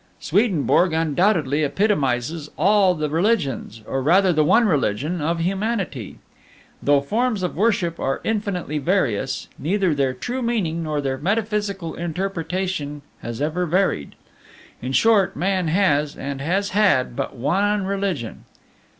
[0.19, 6.17] Swedenborg undoubtedly epitomizes all the religions or rather the one religion of humanity.
[6.81, 13.03] Though forms of worship are infinitely various, neither their true meaning nor their metaphysical interpretation
[13.21, 14.15] has ever varied.
[14.81, 18.45] In short, man has, and has had, but one religion.